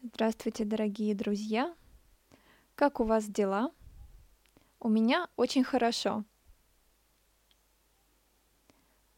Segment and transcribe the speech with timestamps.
[0.00, 1.74] Здравствуйте, дорогие друзья!
[2.76, 3.72] Как у вас дела?
[4.78, 6.24] У меня очень хорошо.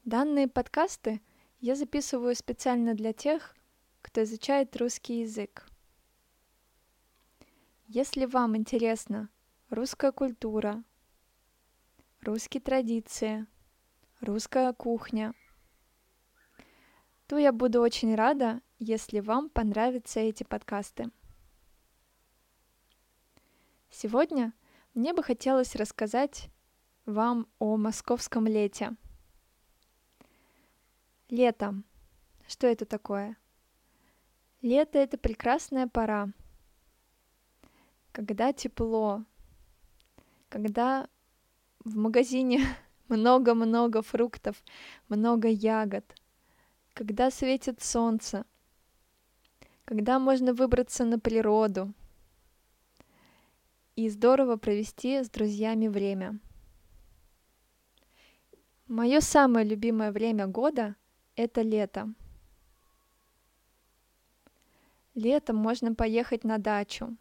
[0.07, 1.21] Данные подкасты
[1.61, 3.55] я записываю специально для тех,
[4.01, 5.69] кто изучает русский язык.
[7.87, 9.29] Если вам интересна
[9.69, 10.83] русская культура,
[12.23, 13.47] русские традиции,
[14.23, 15.35] русская кухня,
[17.31, 21.13] то я буду очень рада, если вам понравятся эти подкасты.
[23.89, 24.53] Сегодня
[24.95, 26.51] мне бы хотелось рассказать
[27.07, 28.97] вам о московском лете.
[31.29, 31.81] Лето.
[32.49, 33.37] Что это такое?
[34.61, 36.31] Лето— это прекрасная пора,
[38.11, 39.25] когда тепло,
[40.49, 41.09] когда
[41.85, 42.61] в магазине
[43.09, 44.65] много-много фруктов,
[45.09, 46.13] много ягод,
[47.01, 48.45] когда светит солнце,
[49.87, 51.95] когда можно выбраться на природу
[53.97, 56.39] и здорово провести с друзьями время.
[58.87, 60.95] Мое самое любимое время года—
[61.37, 62.13] это лето.
[65.15, 67.17] Летом можно поехать на дачу,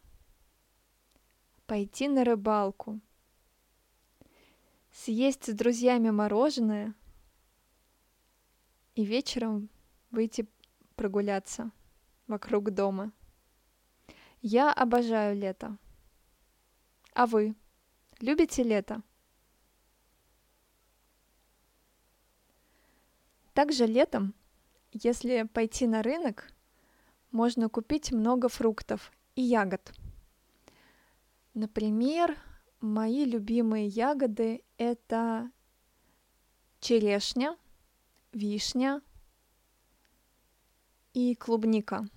[1.64, 3.00] пойти на рыбалку,
[4.92, 6.94] съесть с друзьями мороженое
[9.00, 9.70] и вечером
[10.10, 10.46] выйти
[10.94, 11.70] прогуляться
[12.26, 13.12] вокруг дома.
[14.42, 15.78] Я обожаю лето.
[17.14, 17.54] А вы
[18.20, 19.02] любите лето?
[23.54, 24.34] Также летом,
[24.92, 26.52] если пойти на рынок,
[27.30, 29.94] можно купить много фруктов и ягод.
[31.54, 32.36] Например,
[32.82, 35.50] мои любимые ягоды это
[36.80, 37.56] черешня,
[38.32, 39.02] вишня
[41.12, 42.08] и клубника.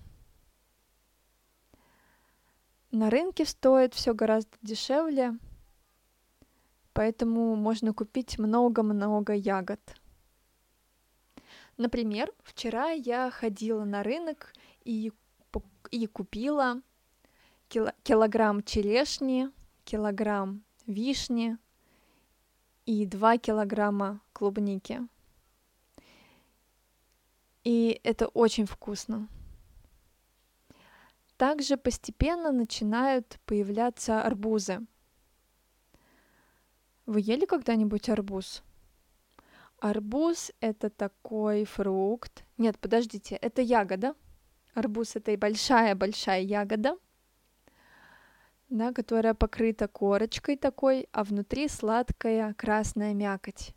[2.90, 5.36] На рынке стоит все гораздо дешевле,
[6.92, 9.80] поэтому можно купить много-много ягод.
[11.76, 14.52] Например, вчера я ходила на рынок
[14.84, 15.12] и,
[15.90, 16.82] и купила
[17.68, 19.50] килограмм черешни,
[19.84, 21.58] килограмм вишни
[22.86, 25.00] и 2 килограмма клубники.
[27.64, 29.28] И это очень вкусно.
[31.36, 34.86] Также постепенно начинают появляться арбузы.
[37.06, 38.62] Вы ели когда-нибудь арбуз?
[39.80, 42.44] Арбуз— это такой фрукт.
[42.56, 44.14] Нет, подождите, это ягода.
[44.74, 46.96] Арбуз— это и большая-большая ягода,
[48.70, 53.74] да, которая покрыта корочкой такой, а внутри сладкая красная мякоть.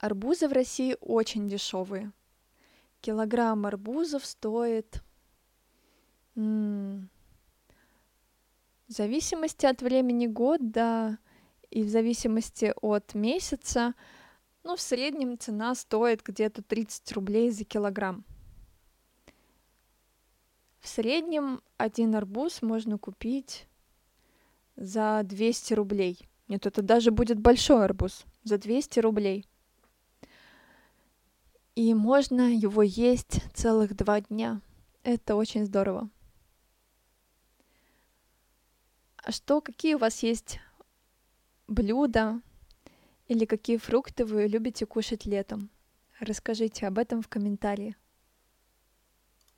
[0.00, 2.12] Арбузы в России очень дешевые.
[3.02, 5.02] Килограмм арбузов стоит...
[6.36, 7.10] М-
[8.88, 11.18] в зависимости от времени года
[11.70, 13.94] и в зависимости от месяца,
[14.64, 18.24] ну, в среднем цена стоит где-то 30 рублей за килограмм.
[20.80, 23.68] В среднем один арбуз можно купить
[24.74, 26.28] за 200 рублей.
[26.48, 29.49] Нет, это даже будет большой арбуз за 200 рублей
[31.74, 34.60] и можно его есть целых два дня.
[35.02, 36.10] Это очень здорово.
[39.16, 40.60] А что, какие у вас есть
[41.68, 42.40] блюда
[43.28, 45.70] или какие фрукты вы любите кушать летом?
[46.18, 47.96] Расскажите об этом в комментарии.